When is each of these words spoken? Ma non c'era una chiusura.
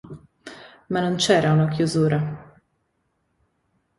Ma 0.87 0.99
non 0.99 1.17
c'era 1.17 1.51
una 1.51 1.67
chiusura. 1.67 2.59